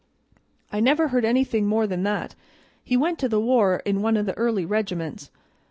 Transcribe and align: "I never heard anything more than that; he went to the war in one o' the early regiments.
"I 0.71 0.79
never 0.79 1.09
heard 1.09 1.25
anything 1.25 1.67
more 1.67 1.85
than 1.85 2.01
that; 2.01 2.33
he 2.83 2.97
went 2.97 3.19
to 3.19 3.29
the 3.29 3.39
war 3.39 3.83
in 3.85 4.01
one 4.01 4.17
o' 4.17 4.23
the 4.23 4.35
early 4.35 4.65
regiments. 4.65 5.29